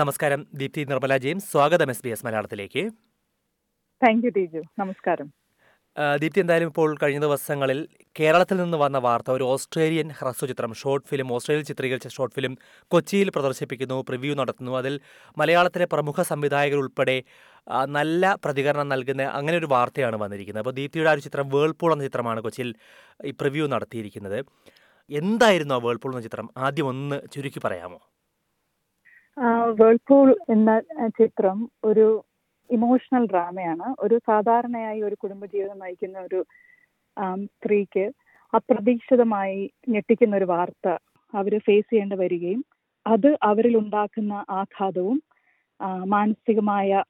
[0.00, 0.40] നമസ്കാരം.
[0.60, 1.46] ദീപ്തി നിർമ്മല ജെയിംസ്.
[1.52, 2.82] സ്വാഗതം S B S മലയാളത്തിലേക്ക്.
[4.02, 5.26] താങ്ക് യു ടീജു നമസ്കാരം.
[6.22, 7.78] ദീപ്തി എന്തായാലും ഇപ്പോൾ കഴിഞ്ഞ ദിവസങ്ങളിൽ
[8.18, 12.52] കേരളത്തിൽ നിന്ന് വന്ന വാർത്ത ഒരു ഓസ്ട്രേലിയൻ ഹ്രസ്വചിത്രം ഷോർട്ട് ഫിലിം ഓസ്ട്രേലിയയിൽ ചിത്രീകരിച്ച ഷോർട്ട് ഫിലിം
[12.94, 14.72] കൊച്ചിയിൽ പ്രദർശിപ്പിക്കുന്നു പ്രിവ്യൂ നടത്തുന്നു.
[14.80, 14.94] അതിൽ
[15.42, 17.16] മലയാളത്തിലെ പ്രമുഖ സംവിധായകർ ഉൾപ്പെടെ
[17.98, 20.64] നല്ല പ്രതികരണം നൽകുന്ന അങ്ങനെ ഒരു വാർത്തയാണ് വന്നിരിക്കുന്നത്.
[20.64, 22.70] അപ്പോൾ ദീപ്തിയുടെ ആ ഒരു ചിത്രം വേൾപൂൾ എന്ന ചിത്രമാണ് കൊച്ചിയിൽ
[23.30, 24.38] ഈ പ്രിവ്യൂ നടത്തിയിരിക്കുന്നത്.
[25.10, 26.48] എന്തായിരുന്നു ആ വേൾപൂൾ എന്ന ചിത്രം?
[26.68, 28.00] ആദ്യം ഒന്ന് ചുരുക്കി പറയാമോ?
[29.78, 30.70] വേൾപൂൾ എന്ന
[31.18, 32.06] ചിത്രം ഒരു
[32.70, 36.40] ഇമോഷണൽ ഡ്രാമയാണ് ഒരു സാധാരണയായി ഒരു കുടുംബജീവിതം നയിക്കുന്ന ഒരു
[37.54, 38.04] സ്ത്രീക്ക്
[38.52, 39.58] അപ്രതീക്ഷിതമായി
[39.88, 40.88] ഞെട്ടിക്കുന്ന ഒരു വാർത്ത
[41.34, 42.62] അവർ ഫേസ് ചെയ്യേണ്ടി വരികയും
[43.06, 45.18] അത് അവരിൽ ഉണ്ടാക്കുന്ന ആഘാതവും
[46.06, 47.02] മാനസികമായ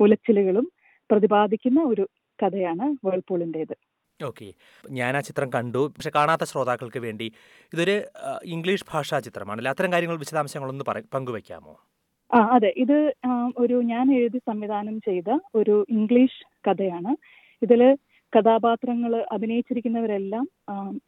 [0.00, 0.66] ഉലച്ചിലുകളും
[1.10, 2.04] പ്രതിപാദിക്കുന്ന ഒരു
[2.38, 3.76] കഥയാണ് വേൾപൂളിന്റെത്
[4.20, 4.46] ഓക്കെ.
[4.90, 5.82] ഞാൻ ആ ചിത്രം കണ്ടു.
[5.96, 7.26] പക്ഷെ കാണാത്ത ശ്രോതാക്കൾക്ക് വേണ്ടി
[7.72, 7.94] ഇതൊരു
[8.54, 11.74] ഇംഗ്ലീഷ് ഭാഷാ ചിത്രമാണല്ലേ അത്തരം കാര്യങ്ങൾ വിശദാംശങ്ങളൊന്ന് പങ്കുവയ്ക്കാമോ
[12.30, 12.70] ആ അതെ.
[12.76, 12.96] ഇത്
[13.58, 17.12] ഒരു ഞാൻ എഴുതി സംവിധാനം ചെയ്ത ഒരു ഇംഗ്ലീഷ് കഥയാണ്.
[17.62, 17.82] ഇതിൽ
[18.32, 20.44] കഥാപാത്രങ്ങൾ അഭിനയിച്ചിരിക്കുന്നവരെല്ലാം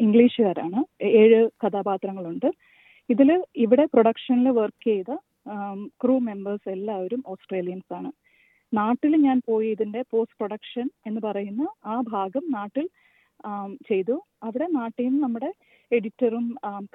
[0.05, 0.79] ഇംഗ്ലീഷുകാരാണ്.
[1.23, 2.49] ഏഴ് കഥാപാത്രങ്ങളുണ്ട്.
[3.11, 5.11] ഇതിൽ ഇവിടെ പ്രൊഡക്ഷനിൽ വർക്ക് ചെയ്ത
[6.03, 8.11] ക്രൂ മെമ്പേഴ്സ് എല്ലാവരും ഓസ്ട്രേലിയൻസ് ആണ്
[8.73, 12.87] നാട്ടിൽ ഞാൻ പോയി ഇതിന്റെ പോസ്റ്റ് പ്രൊഡക്ഷൻ എന്ന് പറയുന്ന ആ ഭാഗം നാട്ടിൽ
[13.89, 14.17] ചെയ്തു.
[14.47, 15.51] അവിടെ നാട്ടിൽ നിന്ന് നമ്മുടെ
[15.91, 16.47] എഡിറ്ററും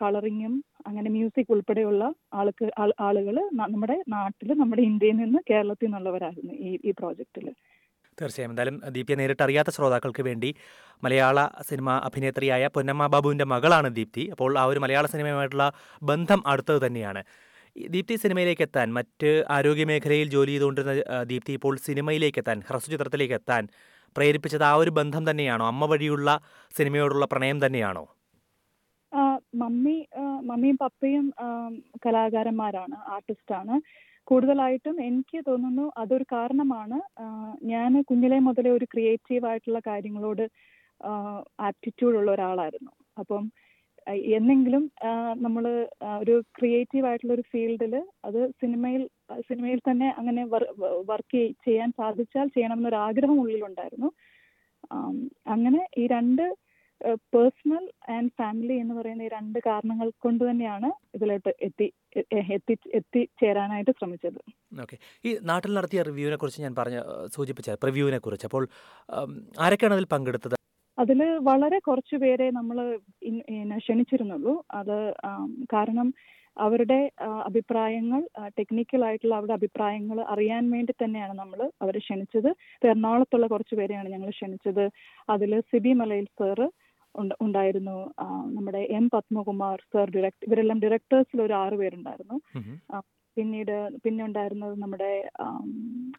[0.01, 0.53] കളറിങ്ങും
[0.87, 2.03] അങ്ങനെ മ്യൂസിക് ഉൾപ്പെടെയുള്ള
[2.39, 2.67] ആൾക്ക്
[3.07, 3.37] ആളുകൾ
[3.75, 7.47] നമ്മുടെ നാട്ടിൽ നമ്മുടെ ഇന്ത്യയിൽ നിന്ന് കേരളത്തിൽ നിന്നുള്ളവരായിരുന്നു ഈ ഈ പ്രോജക്റ്റിൽ
[8.17, 8.51] തീർച്ചയായും.
[8.53, 10.49] എന്തായാലും ദീപ്തിയെ നേരിട്ട് അറിയാത്ത ശ്രോതാക്കൾക്ക് വേണ്ടി
[11.05, 14.23] മലയാള സിനിമ അഭിനേത്രിയായ പൊന്നമ്മ ബാബുവിന്റെ മകളാണ് ദീപ്തി.
[14.33, 15.67] അപ്പോൾ ആ ഒരു മലയാള സിനിമയുമായിട്ടുള്ള
[16.11, 17.23] ബന്ധം അടുത്തത് തന്നെയാണ്.
[17.75, 23.63] ദീപ്തി സിനിമയിലേക്ക് എത്താൻ മറ്റ് ആരോഗ്യ മേഖലയിൽ ജോലി ചെയ്തുകൊണ്ടിരുന്ന ദീപ്തി ഇപ്പോൾ സിനിമയിലേക്ക് എത്താൻ ഹ്രസ്വചിത്രത്തിലേക്ക് എത്താൻ
[24.15, 25.65] പ്രേരിപ്പിച്ചത് ആ ഒരു ബന്ധം തന്നെയാണോ?
[25.67, 26.29] അമ്മ വഴിയുള്ള
[26.77, 28.03] സിനിമയോടുള്ള പ്രണയം തന്നെയാണോ?
[29.55, 29.97] മമ്മി
[30.49, 31.25] മമ്മിയും പപ്പയും
[32.05, 33.75] കലാകാരന്മാരാണ് ആർട്ടിസ്റ്റാണ്.
[34.23, 36.97] കൂടുതലായിട്ടും എനിക്ക് തോന്നുന്നു അതൊരു കാരണമാണ്.
[37.63, 40.43] ഞാൻ കുഞ്ഞിലെ മുതലേ ഒരു ക്രിയേറ്റീവ് ആയിട്ടുള്ള കാര്യങ്ങളോട്
[41.67, 42.91] ആപ്റ്റിറ്റ്യൂഡ് ഉള്ള ഒരാളായിരുന്നു.
[43.17, 43.43] അപ്പം
[44.37, 44.83] എന്നെങ്കിലും
[45.45, 45.63] നമ്മൾ
[46.21, 47.93] ഒരു ക്രിയേറ്റീവ് ആയിട്ടുള്ള ഒരു ഫീൽഡിൽ
[48.27, 49.03] അത് സിനിമയിൽ
[49.49, 50.43] സിനിമയിൽ തന്നെ അങ്ങനെ
[51.11, 54.11] വർക്ക് ചെയ്യാൻ സാധിച്ചാൽ ചെയ്യണമെന്നൊരു ആഗ്രഹം ഉള്ളിലുണ്ടായിരുന്നു.
[55.55, 56.45] അങ്ങനെ ഈ രണ്ട്
[57.33, 57.85] പേഴ്സണൽ
[58.15, 61.87] ആൻഡ് ഫാമിലി എന്ന് പറയുന്ന ഈ രണ്ട് കാരണങ്ങൾ കൊണ്ട് തന്നെയാണ് ഇതിലോട്ട് എത്തി
[62.55, 64.39] എത്തി എത്തിച്ചേരാനായിട്ട് ശ്രമിച്ചത്.
[64.83, 64.97] ഓക്കെ.
[65.27, 66.99] ഈ നാട്ടിൽ നടത്തിയ റിവ്യൂവിനെ കുറിച്ച് ഞാൻ പറഞ്ഞ
[67.35, 68.47] സൂചിപ്പിച്ച റിവ്യൂവിനെ കുറിച്ച്.
[68.49, 68.65] അപ്പോൾ
[69.65, 70.54] ആരൊക്കെയാണ് അതിൽ പങ്കെടുത്തത്?
[70.97, 71.19] അതിൽ
[71.49, 72.77] വളരെ കുറച്ച് പേരെ നമ്മൾ
[73.83, 74.53] ക്ഷണിച്ചിരുന്നുള്ളൂ.
[74.79, 74.97] അത്
[75.73, 76.07] കാരണം
[76.57, 76.99] അവരുടെ
[77.49, 78.21] അഭിപ്രായങ്ങൾ
[78.59, 82.49] ടെക്നിക്കൽ ആയിട്ടുള്ള അവരുടെ അഭിപ്രായങ്ങൾ അറിയാൻ വേണ്ടി തന്നെയാണ് നമ്മൾ അവരെ ക്ഷണിച്ചത്.
[82.87, 84.85] എറണാകുളത്തുള്ള കുറച്ച് പേരെയാണ് ഞങ്ങൾ ക്ഷണിച്ചത്.
[85.35, 86.67] അതിൽ സിബി മലയിൽ സാറ്
[87.45, 87.97] ഉണ്ടായിരുന്നു.
[88.55, 92.37] നമ്മുടെ എം പത്മകുമാർ സർ ഡയറക്ട് ഇവരെല്ലാം ഡയറക്ടേഴ്സിൽ ഒരു ആറ് പേരുണ്ടായിരുന്നു.
[93.37, 95.11] പിന്നീട് പിന്നെ ഉണ്ടായിരുന്നത് നമ്മുടെ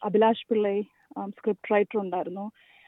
[0.09, 0.77] അഭിലാഷ് പിള്ളൈ
[1.37, 2.47] സ്ക്രിപ്റ്റ് റൈറ്റർ ഉണ്ടായിരുന്നു.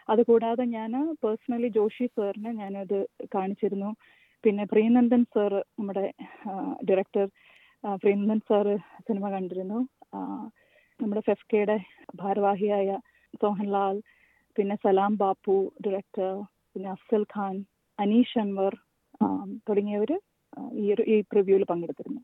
[0.08, 0.92] അതുകൂടാതെ ഞാൻ
[1.22, 2.98] പേഴ്സണലി ജോഷി സാറിന് ഞാനത്
[3.34, 3.90] കാണിച്ചിരുന്നു.
[4.44, 6.04] പിന്നെ പ്രിയനന്ദൻ സാർ നമ്മുടെ
[6.88, 7.26] ഡയറക്ടർ
[8.02, 8.74] പ്രിയനന്ദൻ സാറ്
[9.06, 9.78] സിനിമ കണ്ടിരുന്നു.
[11.00, 11.76] നമ്മുടെ ഫെഫ്കയുടെ
[12.22, 12.88] ഭാരവാഹിയായ
[13.42, 13.96] സോഹൻലാൽ
[14.56, 16.32] പിന്നെ സലാം ബാപ്പു ഡയറക്ടർ
[16.72, 17.56] പിന്നെ അഫ്സൽ ഖാൻ
[17.98, 18.72] അനീഷ് അൻവർ
[19.68, 20.10] തുടങ്ങിയവർ
[20.82, 22.20] ഈ ഒരു ഈ പ്രിവ്യൂവിൽ പങ്കെടുത്തിരുന്നു.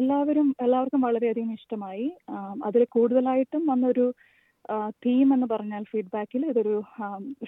[0.00, 2.06] എല്ലാവരും എല്ലാവർക്കും വളരെയധികം ഇഷ്ടമായി.
[2.68, 4.06] അതിൽ കൂടുതലായിട്ടും വന്നൊരു
[5.04, 6.74] തീം എന്ന് പറഞ്ഞാൽ ഫീഡ്ബാക്കിൽ ഇതൊരു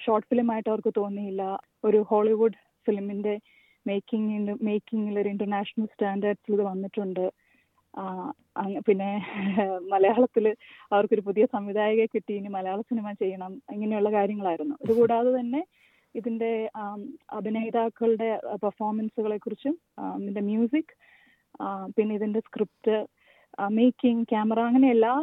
[0.05, 1.43] ഷോർട്ട് ഫിലിം ആയിട്ട് അവർക്ക് തോന്നിയില്ല.
[1.83, 2.57] ഒരു ഹോളിവുഡ്
[2.87, 3.35] ഫിലിമിന്റെ
[3.85, 7.25] മേക്കിംഗ് മേക്കിംഗിൽ ഒരു ഇന്റർനാഷണൽ സ്റ്റാൻഡേർഡ്സിൽ ഇത് വന്നിട്ടുണ്ട്.
[8.87, 9.09] പിന്നെ
[9.93, 10.45] മലയാളത്തിൽ
[10.91, 14.75] അവർക്കൊരു പുതിയ സംവിധായകയെ കിട്ടി ഇനി മലയാള സിനിമ ചെയ്യണം ഇങ്ങനെയുള്ള കാര്യങ്ങളായിരുന്നു.
[14.83, 15.61] ഇതുകൂടാതെ തന്നെ
[16.15, 16.51] ഇതിന്റെ
[17.37, 18.29] അഭിനേതാക്കളുടെ
[18.63, 19.75] പെർഫോമൻസുകളെ കുറിച്ചും
[20.21, 20.93] ഇതിന്റെ മ്യൂസിക്
[21.97, 22.95] പിന്നെ ഇതിന്റെ സ്ക്രിപ്റ്റ്
[23.77, 25.13] മേക്കിംഗ് ക്യാമറ അങ്ങനെ എല്ലാ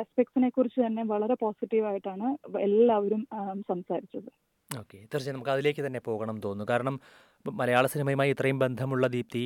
[0.00, 2.26] ആസ്പെക്ട്സിനെ കുറിച്ച് തന്നെ വളരെ പോസിറ്റീവായിട്ടാണ്
[2.60, 3.22] എല്ലാവരും
[3.70, 4.30] സംസാരിച്ചത്.
[4.70, 4.98] ഓക്കെ.
[5.10, 6.72] തീർച്ചയായും നമുക്ക് അതിലേക്ക് തന്നെ പോകണം തോന്നുന്നു.
[6.72, 7.00] കാരണം
[7.46, 9.44] മലയാള സിനിമയുമായി ഇത്രയും ബന്ധമുള്ള ദീപ്തി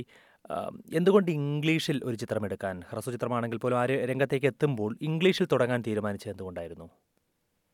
[0.94, 6.88] എന്തുകൊണ്ട് ഇംഗ്ലീഷിൽ ഒരു ചിത്രം എടുക്കാൻ ഹ്രസ്വ ചിത്രമാണെങ്കിൽ പോലും ആ രംഗത്തേക്ക് എത്തുമ്പോൾ ഇംഗ്ലീഷിൽ തുടങ്ങാൻ തീരുമാനിച്ചത് എന്തുകൊണ്ടായിരുന്നു?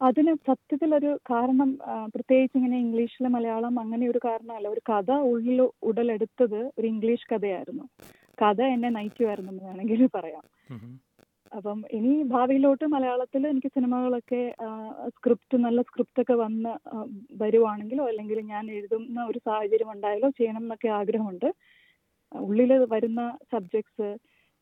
[0.00, 1.78] അതിന് സത്യത്തിൽ ഒരു കാരണം
[2.14, 4.68] പ്രത്യേകിച്ച് ഇങ്ങനെ ഇംഗ്ലീഷിലെ മലയാളം അങ്ങനെ ഒരു കാരണമല്ല.
[4.68, 7.84] ഒരു കഥ ഉള്ളിൽ ഉടലെടുത്തത് ഒരു ഇംഗ്ലീഷ് കഥയായിരുന്നു.
[8.42, 10.44] കഥ എന്നെ നയിക്കുമായിരുന്നു എന്ന് വേണമെങ്കിൽ പറയാം.
[11.56, 14.54] അപ്പം ഇനി ഭാവിയിലോട്ട് മലയാളത്തിൽ എനിക്ക് സിനിമകളൊക്കെ
[15.08, 16.72] സ്ക്രിപ്റ്റ് നല്ല സ്ക്രിപ്റ്റ് ഒക്കെ വന്ന്
[17.32, 21.48] വരുവാണെങ്കിലോ അല്ലെങ്കിൽ ഞാൻ എഴുതുന്ന ഒരു സാഹചര്യം ഉണ്ടായാലോ ചെയ്യണം എന്നൊക്കെ ആഗ്രഹമുണ്ട്.
[22.32, 24.08] ഉള്ളിൽ വരുന്ന സബ്ജക്ട്സ്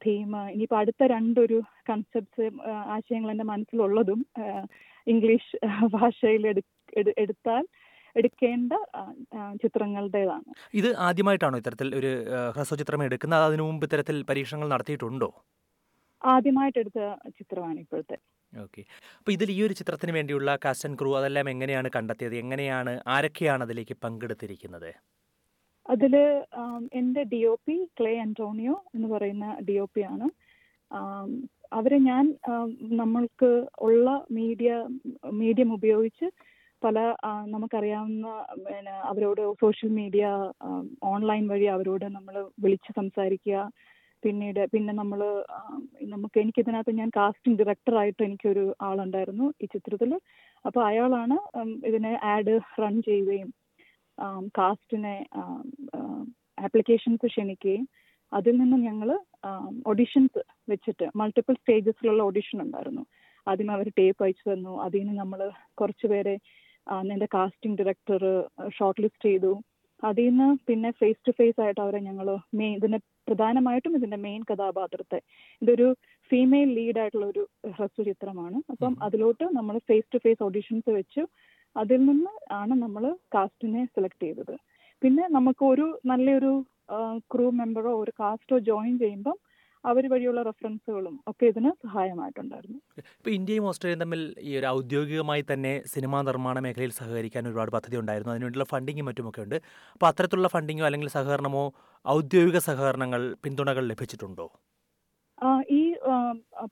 [0.00, 4.26] തീം ഇനിയിപ്പോൾ അടുത്ത രണ്ടൊരു കൺസെപ്റ്റ്സ് ആശയങ്ങൾ എന്റെ മനസ്സിലുള്ളതും
[5.06, 5.52] ഇംഗ്ലീഷ്
[5.84, 6.64] ഭാഷയിൽ എടു-
[6.96, 7.64] എടു- എടുത്താൽ
[8.16, 8.72] എടുക്കേണ്ട
[9.62, 10.50] ചിത്രങ്ങളുടേതാണ്.
[10.80, 12.10] ഇത് ആദ്യമായിട്ടാണോ ഇത്തരത്തിൽ ഒരു
[12.56, 13.44] ഹ്രസ്വ ചിത്രം എടുക്കുന്നത്?
[13.48, 15.30] അതിനു മുമ്പ് ഇത്തരത്തിൽ പരീക്ഷണങ്ങൾ നടത്തിയിട്ടുണ്ടോ?
[16.22, 17.00] ആദ്യമായിട്ട് എടുത്ത
[17.38, 18.16] ചിത്രമാണ് ഇപ്പോഴത്തെ.
[18.52, 18.82] ഓക്കെ.
[19.18, 22.36] അപ്പോൾ ഇതിൽ ഈ ഒരു ചിത്രത്തിന് വേണ്ടിയുള്ള കാസ്റ്റ് ആൻഡ് ക്രൂ അതെല്ലാം എങ്ങനെയാണ് കണ്ടെത്തിയത്?
[22.42, 24.90] എങ്ങനെയാണ് ആരൊക്കെയാണ് അതിലേക്ക് പങ്കെടുത്തിരിക്കുന്നത്?
[25.86, 26.14] അതിൽ
[27.00, 30.28] എന്റെ D O P Clay Antonio എന്ന് പറയുന്ന ഡി ഒ പി ആണ്.
[31.78, 32.24] അവരെ ഞാൻ
[33.00, 33.50] നമ്മൾക്ക്
[33.86, 34.70] ഉള്ള മീഡിയ
[35.40, 36.26] മീഡിയം ഉപയോഗിച്ച്
[36.84, 36.98] പല
[37.54, 38.28] നമുക്കറിയാവുന്ന
[38.66, 40.26] പിന്നെ അവരോട് സോഷ്യൽ മീഡിയ
[41.12, 42.34] ഓൺലൈൻ വഴി അവരോട് നമ്മൾ
[42.64, 43.58] വിളിച്ച് സംസാരിക്കുക.
[44.22, 45.20] പിന്നീട് പിന്നെ നമ്മൾ
[46.12, 50.12] നമുക്ക് എനിക്കിതിനകത്ത് ഞാൻ കാസ്റ്റിംഗ് ഡയറക്ടറായിട്ട് എനിക്കൊരു ആളുണ്ടായിരുന്നു ഈ ചിത്രത്തിൽ
[50.64, 51.36] അപ്പോൾ അയാളാണ്
[51.88, 53.50] ഇതിനെ ആഡ് റൺ ചെയ്യുകയും
[54.58, 55.16] കാസ്റ്റിനെ
[56.66, 57.84] ആപ്ലിക്കേഷൻസ് ക്ഷണിക്കുകയും
[58.32, 59.08] അതിൽ നിന്ന് ഞങ്ങൾ
[59.90, 60.40] ഓഡിഷൻസ്
[60.72, 63.02] വെച്ചിട്ട് മൾട്ടിപ്പിൾ സ്റ്റേജസിലുള്ള ഓഡിഷൻ ഉണ്ടായിരുന്നു.
[63.46, 64.72] ആദ്യം അവർ ടേപ്പ് അയച്ചു തന്നു.
[64.84, 65.40] അതിൽ നിന്ന് നമ്മൾ
[65.80, 66.06] കുറച്ച്
[67.12, 68.22] എന്റെ കാസ്റ്റിംഗ് ഡയറക്ടർ
[68.76, 69.52] ഷോർട്ട് ലിസ്റ്റ് ചെയ്തു.
[70.02, 72.28] അതിൽ നിന്ന് പിന്നെ ഫേസ് ടു ഫേസ് ആയിട്ട് അവരെ ഞങ്ങൾ
[72.60, 72.98] മെയിൻ ഇതിന്റെ
[73.28, 75.18] പ്രധാനമായിട്ടും ഇതിന്റെ മെയിൻ കഥാപാത്രത്തെ.
[75.62, 75.86] ഇതൊരു
[76.30, 77.42] ഫീമെയിൽ ലീഡ് ആയിട്ടുള്ള ഒരു
[77.76, 78.58] ഹ്രസ്വ ചിത്രമാണ്.
[78.72, 81.24] അപ്പം അതിലോട്ട് നമ്മൾ ഫേസ് ടു ഫേസ് ഓഡിഷൻസ് വെച്ചു
[81.76, 83.04] അതിൽ നിന്ന് ആണ് നമ്മൾ
[83.34, 84.54] കാസ്റ്റിനെ സെലക്ട് ചെയ്തത്.
[85.02, 86.52] പിന്നെ നമുക്ക് ഒരു നല്ലൊരു
[87.32, 89.36] ക്രൂ മെമ്പറോ ഒരു കാസ്റ്റോ ജോയിൻ ചെയ്യുമ്പം
[89.90, 92.78] അവർ വഴിയുള്ള റെഫറൻസുകളും ഒക്കെ ഇതിന് സഹായമായിട്ടുണ്ടായിരുന്നു.
[93.18, 98.34] ഇപ്പോൾ ഇന്ത്യയും ഓസ്ട്രേലിയയും തമ്മിൽ ഈ ഒരു ഔദ്യോഗികമായി തന്നെ സിനിമാ നിർമ്മാണ മേഖലയിൽ സഹകരിക്കാൻ ഒരുപാട് പദ്ധതി ഉണ്ടായിരുന്നു.
[98.34, 99.56] അതിനുവേണ്ടിയുള്ള ഫണ്ടിങ്ങും മറ്റുമൊക്കെ ഉണ്ട്.
[99.94, 101.64] അപ്പോൾ അത്തരത്തിലുള്ള ഫണ്ടിങ്ങോ അല്ലെങ്കിൽ സഹകരണമോ
[102.04, 104.48] ഔദ്യോഗിക സഹകരണങ്ങൾ പിന്തുണകൾ ലഭിച്ചിട്ടുണ്ടോ?
[105.76, 105.82] ഈ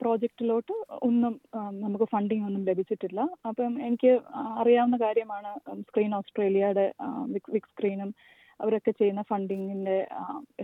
[0.01, 0.75] പ്രോജക്റ്റിലോട്ട്
[1.07, 1.33] ഒന്നും
[1.85, 3.21] നമുക്ക് ഫണ്ടിങ് ഒന്നും ലഭിച്ചിട്ടില്ല.
[3.49, 4.13] അപ്പം എനിക്ക്
[4.61, 5.51] അറിയാവുന്ന കാര്യമാണ്
[5.89, 6.87] സ്ക്രീൻ ഓസ്ട്രേലിയയുടെ
[7.35, 8.11] വിക് സ്ക്രീനും
[8.61, 9.97] അവരൊക്കെ ചെയ്യുന്ന ഫണ്ടിങ്ങിന്റെ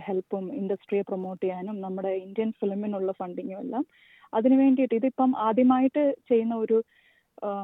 [0.01, 3.85] ഹെൽപ്പും ഇൻഡസ്ട്രിയെ പ്രൊമോട്ട് ചെയ്യാനും നമ്മുടെ ഇന്ത്യൻ ഫിലിമിനുള്ള ഫണ്ടിങ്ങും എല്ലാം
[4.33, 6.77] അതിനു വേണ്ടിയിട്ട് ഇതിപ്പം ആദ്യമായിട്ട് ചെയ്യുന്ന ഒരു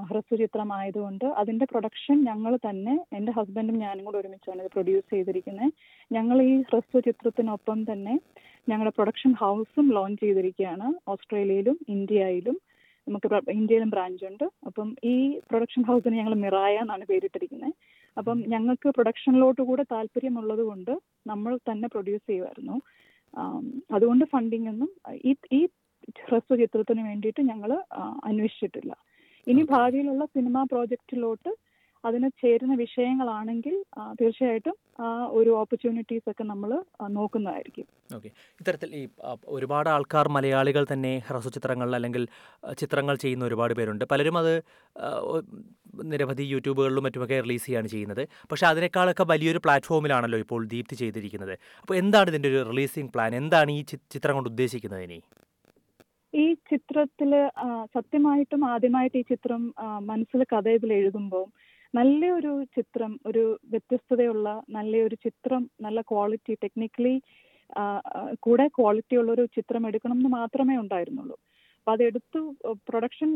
[0.09, 5.71] ഹ്രസ്വ ചിത്രമായതുകൊണ്ട് അതിന്റെ പ്രൊഡക്ഷൻ ഞങ്ങൾ തന്നെ എന്റെ ഹസ്ബൻഡും ഞാനും കൂടെ ഒരുമിച്ചാണ് ഇത് പ്രൊഡ്യൂസ് ചെയ്തിരിക്കുന്നത്
[6.11, 8.13] ഞങ്ങൾ ഈ ഹ്രസ്വചിത്രത്തിനൊപ്പം തന്നെ
[8.67, 10.87] ഞങ്ങളുടെ പ്രൊഡക്ഷൻ ഹൗസും ലോഞ്ച് ചെയ്തിരിക്കുകയാണ്.
[11.07, 12.57] ഓസ്ട്രേലിയയിലും ഇന്ത്യയിലും
[13.07, 15.15] നമുക്ക് ഇന്ത്യയിലും ബ്രാഞ്ച് ഉണ്ട് അപ്പം ഈ
[15.49, 17.73] പ്രൊഡക്ഷൻ ഹൗസിന് ഞങ്ങൾ മിറായ എന്നാണ് പേരിട്ടിരിക്കുന്നത്
[18.17, 20.93] അപ്പം ഞങ്ങൾക്ക് പ്രൊഡക്ഷനിലോട്ട് കൂടെ താല്പര്യമുള്ളത് കൊണ്ട്
[21.27, 22.75] നമ്മൾ തന്നെ പ്രൊഡ്യൂസ് ചെയ്യുമായിരുന്നു
[23.89, 24.89] അതുകൊണ്ട് ഫണ്ടിങ് ഒന്നും
[25.29, 25.61] ഈ ഈ
[26.19, 27.71] ഹ്രസ്വ ചിത്രത്തിന് വേണ്ടിയിട്ട് ഞങ്ങൾ
[28.29, 28.91] അന്വേഷിച്ചിട്ടില്ല.
[29.47, 31.51] ഇനി ഭാവിയിലുള്ള സിനിമാ പ്രോജക്റ്റിലോട്ട്
[32.03, 33.75] അതിന് ചേരുന്ന വിഷയങ്ങളാണെങ്കിൽ
[34.19, 35.07] തീർച്ചയായിട്ടും ആ
[35.39, 36.71] ഒരു ഓപ്പർച്യൂണിറ്റീസ് ഒക്കെ നമ്മൾ
[37.17, 37.85] നോക്കുന്നതായിരിക്കും.
[38.17, 38.29] ഓക്കെ.
[38.61, 39.03] ഇത്തരത്തിൽ ഈ
[39.57, 42.25] ഒരുപാട് ആൾക്കാർ മലയാളികൾ തന്നെ ഹ്രസ്വചിത്രങ്ങൾ അല്ലെങ്കിൽ
[42.81, 44.05] ചിത്രങ്ങൾ ചെയ്യുന്ന ഒരുപാട് പേരുണ്ട്.
[44.13, 44.53] പലരും അത്
[46.11, 48.23] നിരവധി യൂട്യൂബുകളിലും മറ്റുമൊക്കെ റിലീസ് ചെയ്യാണ് ചെയ്യുന്നത്.
[48.51, 51.55] പക്ഷേ അതിനേക്കാളൊക്കെ വലിയൊരു പ്ലാറ്റ്ഫോമിലാണല്ലോ ഇപ്പോൾ ദീപ്തി ചെയ്തിരിക്കുന്നത്.
[51.83, 53.81] അപ്പോൾ എന്താണ് ഇതിന്റെ ഒരു റിലീസിംഗ് പ്ലാൻ എന്താണ് ഈ
[54.15, 55.19] ചിത്രം കൊണ്ട് ഉദ്ദേശിക്കുന്നത് ഇനി?
[56.33, 57.31] ഈ ചിത്രത്തിൽ
[57.63, 59.61] ആ, സത്യമായിട്ടും ആദ്യമായിട്ട് ഈ ചിത്രം
[60.11, 61.45] മനസ്സിൽ കഥ ഇതിൽ എഴുതുമ്പോൾ
[61.93, 63.43] നല്ലൊരു ചിത്രം ഒരു
[63.73, 64.47] വ്യത്യസ്തതയുള്ള
[64.77, 67.15] നല്ലൊരു ചിത്രം നല്ല ക്വാളിറ്റി ടെക്നിക്കലി
[68.45, 71.35] കൂടെ ക്വാളിറ്റി ഉള്ള ഒരു ചിത്രം എടുക്കണം എന്ന് മാത്രമേ ഉണ്ടായിരുന്നുള്ളൂ.
[71.79, 72.39] അപ്പൊ അതെടുത്തു
[72.89, 73.29] പ്രൊഡക്ഷൻ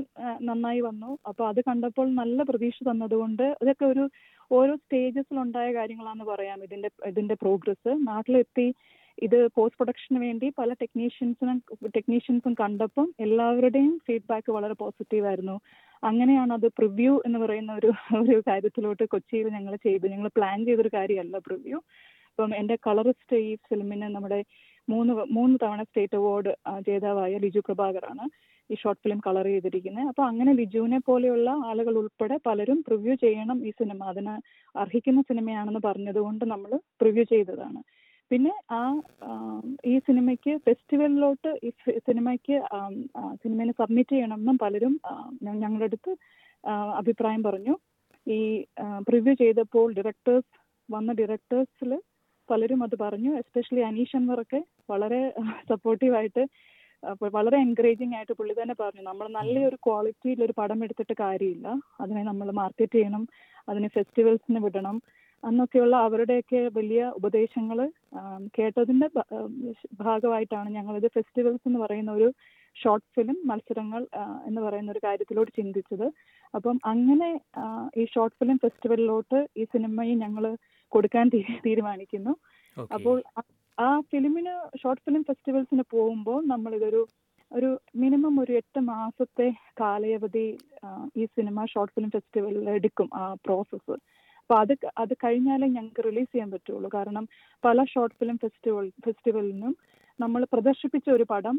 [0.50, 1.10] നന്നായി വന്നു.
[1.30, 4.04] അപ്പൊ അത് കണ്ടപ്പോൾ നല്ല പ്രതീക്ഷ തന്നതുകൊണ്ട് ഇതൊക്കെ ഒരു
[4.52, 6.60] ഓരോ സ്റ്റേജസിലുണ്ടായ കാര്യങ്ങളാന്ന് പറയാം.
[6.68, 8.68] ഇതിന്റെ ഇതിന്റെ പ്രോഗ്രസ് നാട്ടിലെത്തി
[9.18, 11.58] ഇത് പോസ്റ്റ് പ്രൊഡക്ഷന് വേണ്ടി പല ടെക്നീഷ്യൻസിനും
[11.96, 15.56] ടെക്നീഷ്യൻസും കണ്ടപ്പം എല്ലാവരുടെയും ഫീഡ്ബാക്ക് വളരെ പോസിറ്റീവ് ആയിരുന്നു.
[16.04, 17.90] അങ്ങനെയാണ് അത് പ്രിവ്യൂ എന്ന് പറയുന്ന ഒരു
[18.22, 20.06] ഒരു കാര്യത്തിലോട്ട് കൊച്ചിയിൽ ഞങ്ങൾ ചെയ്തു.
[20.08, 21.80] ഞങ്ങൾ പ്ലാൻ ചെയ്തൊരു കാര്യമല്ല പ്രിവ്യൂ
[22.40, 24.40] അപ്പം എന്റെ കളറിസ്റ്റ് ഈ ഫിലിമിന് നമ്മുടെ
[24.88, 26.52] മൂന്ന് മൂന്ന് തവണ സ്റ്റേറ്റ് അവാർഡ്
[26.88, 28.26] ജേതാവായ ലിജു പ്രഭാകറാണ്
[28.70, 30.08] ഈ ഷോർട്ട് ഫിലിം കളർ ചെയ്തിരിക്കുന്നത്.
[30.08, 34.00] അപ്പൊ അങ്ങനെ ലിജുവിനെ പോലെയുള്ള ആളുകൾ ഉൾപ്പെടെ പലരും പ്രിവ്യൂ ചെയ്യണം ഈ സിനിമ.
[34.04, 34.34] അതിന്
[34.76, 36.72] അർഹിക്കുന്ന സിനിമയാണെന്ന് പറഞ്ഞതുകൊണ്ട് നമ്മൾ
[37.02, 37.80] പ്രിവ്യൂ ചെയ്തതാണ്.
[38.32, 38.80] പിന്നെ ആ
[39.92, 41.70] ഈ സിനിമയ്ക്ക് ഫെസ്റ്റിവലിലോട്ട് ഈ
[42.08, 42.56] സിനിമയ്ക്ക്
[43.44, 44.94] സിനിമയിൽ സബ്മിറ്റ് ചെയ്യണമെന്നും പലരും
[45.64, 46.14] ഞങ്ങളുടെ അടുത്ത്
[47.02, 47.76] അഭിപ്രായം പറഞ്ഞു.
[48.28, 48.40] ഈ
[49.08, 50.52] പ്രിവ്യൂ ചെയ്തപ്പോൾ ഡയറക്ടേഴ്സ്
[50.90, 51.92] വന്ന ഡയറക്ടേഴ്സിൽ
[52.50, 53.32] പലരും അത് പറഞ്ഞു.
[53.42, 54.60] എസ്പെഷ്യലി അനീഷ് അൻവറൊക്കെ
[54.92, 55.22] വളരെ
[55.72, 56.44] സപ്പോർട്ടീവായിട്ട്
[57.36, 59.02] വളരെ എൻകറേജിങ് ആയിട്ട് പുള്ളി തന്നെ പറഞ്ഞു.
[59.02, 61.68] നമ്മൾ നല്ലൊരു ക്വാളിറ്റിയിൽ ഒരു പടം എടുത്തിട്ട് കാര്യമില്ല.
[62.02, 63.24] അതിനെ നമ്മൾ മാർക്കറ്റ് ചെയ്യണം.
[63.70, 64.98] അതിനെ ഫെസ്റ്റിവൽസിന് വിടണം.
[65.46, 67.92] എന്നൊക്കെയുള്ള അവരുടെയൊക്കെ വലിയ ഉപദേശങ്ങൾ
[68.60, 69.10] കേട്ടതിന്റെ
[69.94, 72.34] ഭാഗമായിട്ടാണ് ഞങ്ങളിത് ഫെസ്റ്റിവൽസ് എന്ന് പറയുന്ന ഒരു
[72.84, 74.08] ഷോർട്ട് ഫിലിം മത്സരങ്ങൾ
[74.46, 76.12] എന്ന് പറയുന്ന ഒരു കാര്യത്തിലോട്ട് ചിന്തിച്ചത്.
[76.56, 77.40] അപ്പം അങ്ങനെ
[77.98, 81.30] ഈ ഷോർട്ട് ഫിലിം ഫെസ്റ്റിവലിലോട്ട് ഈ സിനിമയെ ഞങ്ങൾ കൊടുക്കാൻ
[81.66, 82.36] തീരുമാനിക്കുന്നു.
[82.94, 83.24] അപ്പോൾ
[83.80, 87.06] ആ- ഫിലിമിന് ഷോർട്ട് ഫിലിം ഫെസ്റ്റിവൽസിന് പോകുമ്പോൾ നമ്മൾ ഇതൊരു
[87.54, 90.58] ഒരു മിനിമം ഒരു എട്ട് മാസത്തെ കാലയവധി
[91.18, 93.98] ഈ സിനിമ ഷോർട്ട് ഫിലിം ഫെസ്റ്റിവലിൽ എടുക്കും ആ പ്രോസസ്സ്.
[94.50, 94.74] അപ്പൊ അത്
[95.04, 96.90] അത് കഴിഞ്ഞാലേ ഞങ്ങൾക്ക് റിലീസ് ചെയ്യാൻ പറ്റുള്ളൂ.
[96.94, 97.26] കാരണം
[97.64, 99.74] പല ഷോർട്ട് ഫിലിം ഫെസ്റ്റിവൽ ഫെസ്റ്റിവലിനും
[100.20, 101.56] നമ്മൾ പ്രദർശിപ്പിച്ച ഒരു പടം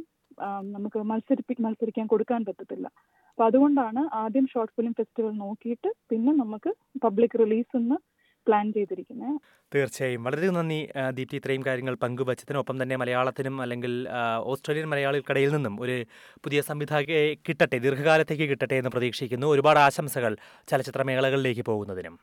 [0.75, 2.87] നമുക്ക് മത്സരിപ്പി മത്സരിക്കാൻ കൊടുക്കാൻ പറ്റത്തില്ല.
[3.31, 6.73] അപ്പൊ അതുകൊണ്ടാണ് ആദ്യം ഷോർട്ട് ഫിലിം ഫെസ്റ്റിവൽ നോക്കിയിട്ട് പിന്നെ നമുക്ക്
[7.05, 7.99] പബ്ലിക് റിലീസ് എന്ന്
[8.47, 9.37] പ്ലാൻ ചെയ്തിരിക്കുന്നത്
[9.73, 10.25] തീർച്ചയായും.
[10.27, 10.81] വളരെ നന്ദി
[11.19, 11.37] ദീപ്തി.
[11.41, 13.93] ഇത്രയും കാര്യങ്ങൾ പങ്കുവച്ചതിനൊപ്പം തന്നെ മലയാളത്തിനും അല്ലെങ്കിൽ
[14.53, 15.99] ഓസ്ട്രേലിയൻ മലയാളികൾക്കിടയിൽ നിന്നും ഒരു
[16.45, 19.47] പുതിയ സംവിധായകയെ കിട്ടട്ടെ ദീർഘകാലത്തേക്ക് കിട്ടട്ടെ എന്ന് പ്രതീക്ഷിക്കുന്നു.
[19.57, 20.35] ഒരുപാട് ആശംസകൾ
[20.73, 22.17] ചലച്ചിത്ര മേഖലകളിലേക്ക് പോകുന്നതിനും.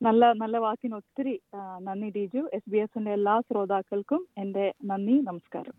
[0.00, 1.34] നല്ല നല്ല വാക്കിന് ഒത്തിരി
[1.80, 5.76] നന്ദി ഡിജു എസ് ബി എസിന്റെ എല്ലാ ശ്രോതാക്കൾക്കും എന്റെ നന്ദി നമസ്കാരം.